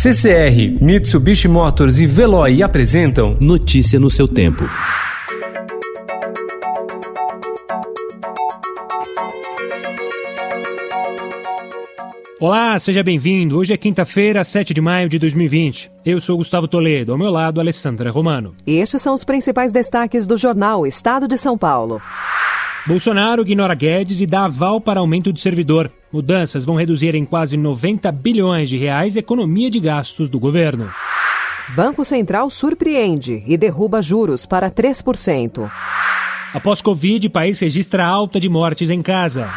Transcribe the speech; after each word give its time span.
CCR, 0.00 0.80
Mitsubishi 0.80 1.48
Motors 1.48 1.98
e 1.98 2.06
Veloy 2.06 2.62
apresentam 2.62 3.36
Notícia 3.40 3.98
no 3.98 4.08
seu 4.08 4.28
tempo. 4.28 4.62
Olá, 12.38 12.78
seja 12.78 13.02
bem-vindo. 13.02 13.58
Hoje 13.58 13.74
é 13.74 13.76
quinta-feira, 13.76 14.44
7 14.44 14.72
de 14.72 14.80
maio 14.80 15.08
de 15.08 15.18
2020. 15.18 15.90
Eu 16.06 16.20
sou 16.20 16.36
Gustavo 16.36 16.68
Toledo, 16.68 17.10
ao 17.10 17.18
meu 17.18 17.32
lado, 17.32 17.58
Alessandra 17.58 18.12
Romano. 18.12 18.54
E 18.64 18.76
estes 18.76 19.02
são 19.02 19.14
os 19.14 19.24
principais 19.24 19.72
destaques 19.72 20.28
do 20.28 20.36
jornal 20.36 20.86
Estado 20.86 21.26
de 21.26 21.36
São 21.36 21.58
Paulo. 21.58 22.00
Bolsonaro 22.88 23.42
ignora 23.42 23.74
Guedes 23.74 24.22
e 24.22 24.26
dá 24.26 24.46
aval 24.46 24.80
para 24.80 24.98
aumento 24.98 25.30
de 25.30 25.42
servidor. 25.42 25.92
Mudanças 26.10 26.64
vão 26.64 26.74
reduzir 26.74 27.14
em 27.14 27.22
quase 27.22 27.54
90 27.54 28.10
bilhões 28.10 28.70
de 28.70 28.78
reais 28.78 29.14
a 29.14 29.20
economia 29.20 29.70
de 29.70 29.78
gastos 29.78 30.30
do 30.30 30.38
governo. 30.40 30.90
Banco 31.76 32.02
Central 32.02 32.48
surpreende 32.48 33.44
e 33.46 33.58
derruba 33.58 34.00
juros 34.00 34.46
para 34.46 34.70
3%. 34.70 35.70
Após 36.54 36.80
Covid, 36.80 37.28
país 37.28 37.60
registra 37.60 38.06
alta 38.06 38.40
de 38.40 38.48
mortes 38.48 38.88
em 38.88 39.02
casa. 39.02 39.50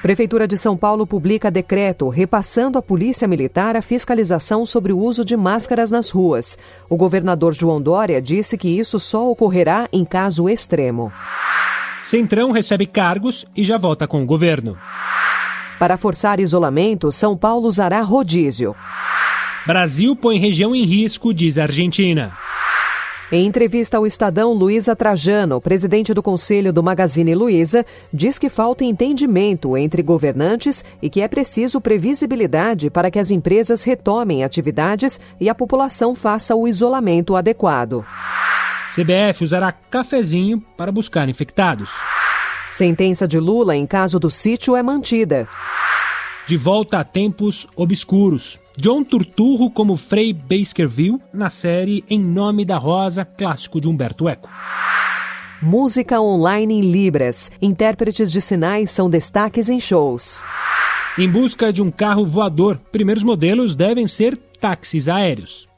Prefeitura 0.00 0.46
de 0.46 0.56
São 0.56 0.76
Paulo 0.76 1.08
publica 1.08 1.50
decreto 1.50 2.08
repassando 2.08 2.78
à 2.78 2.82
Polícia 2.82 3.26
Militar 3.26 3.74
a 3.74 3.82
fiscalização 3.82 4.64
sobre 4.64 4.92
o 4.92 4.98
uso 5.00 5.24
de 5.24 5.36
máscaras 5.36 5.90
nas 5.90 6.10
ruas. 6.10 6.56
O 6.88 6.96
governador 6.96 7.52
João 7.52 7.82
Dória 7.82 8.22
disse 8.22 8.56
que 8.56 8.68
isso 8.68 9.00
só 9.00 9.28
ocorrerá 9.28 9.88
em 9.92 10.04
caso 10.04 10.48
extremo. 10.48 11.10
Centrão 12.04 12.52
recebe 12.52 12.86
cargos 12.86 13.46
e 13.56 13.64
já 13.64 13.78
volta 13.78 14.06
com 14.06 14.22
o 14.22 14.26
governo. 14.26 14.76
Para 15.78 15.96
forçar 15.96 16.38
isolamento, 16.38 17.10
São 17.10 17.36
Paulo 17.36 17.66
usará 17.66 18.00
rodízio. 18.02 18.76
Brasil 19.66 20.14
põe 20.14 20.38
região 20.38 20.74
em 20.74 20.84
risco, 20.84 21.32
diz 21.32 21.56
a 21.56 21.62
Argentina. 21.62 22.36
Em 23.32 23.46
entrevista 23.46 23.96
ao 23.96 24.06
Estadão, 24.06 24.52
Luísa 24.52 24.94
Trajano, 24.94 25.60
presidente 25.60 26.12
do 26.12 26.22
Conselho 26.22 26.72
do 26.72 26.82
Magazine 26.82 27.34
Luiza, 27.34 27.84
diz 28.12 28.38
que 28.38 28.50
falta 28.50 28.84
entendimento 28.84 29.76
entre 29.76 30.02
governantes 30.02 30.84
e 31.00 31.08
que 31.08 31.22
é 31.22 31.26
preciso 31.26 31.80
previsibilidade 31.80 32.90
para 32.90 33.10
que 33.10 33.18
as 33.18 33.30
empresas 33.30 33.82
retomem 33.82 34.44
atividades 34.44 35.18
e 35.40 35.48
a 35.48 35.54
população 35.54 36.14
faça 36.14 36.54
o 36.54 36.68
isolamento 36.68 37.34
adequado. 37.34 38.04
CBF 38.94 39.42
usará 39.42 39.72
cafezinho 39.72 40.60
para 40.76 40.92
buscar 40.92 41.28
infectados. 41.28 41.90
Sentença 42.70 43.26
de 43.26 43.40
Lula 43.40 43.74
em 43.74 43.86
caso 43.86 44.20
do 44.20 44.30
sítio 44.30 44.76
é 44.76 44.82
mantida. 44.82 45.48
De 46.46 46.56
volta 46.56 46.98
a 46.98 47.04
tempos 47.04 47.66
obscuros. 47.74 48.60
John 48.76 49.02
Turturro 49.02 49.68
como 49.70 49.96
Frei 49.96 50.32
Baskerville 50.32 51.18
na 51.32 51.50
série 51.50 52.04
Em 52.08 52.20
Nome 52.20 52.64
da 52.64 52.76
Rosa, 52.76 53.24
clássico 53.24 53.80
de 53.80 53.88
Humberto 53.88 54.28
Eco. 54.28 54.48
Música 55.62 56.20
online 56.20 56.74
em 56.74 56.80
Libras. 56.82 57.50
Intérpretes 57.60 58.30
de 58.30 58.40
sinais 58.40 58.90
são 58.90 59.08
destaques 59.10 59.68
em 59.68 59.80
shows. 59.80 60.44
Em 61.16 61.28
busca 61.28 61.72
de 61.72 61.82
um 61.82 61.90
carro 61.90 62.26
voador, 62.26 62.80
primeiros 62.92 63.24
modelos 63.24 63.74
devem 63.74 64.06
ser 64.06 64.36
táxis 64.60 65.08
aéreos. 65.08 65.66